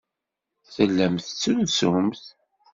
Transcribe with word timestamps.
Tellamt 0.73 1.25
tettrusumt. 1.25 2.23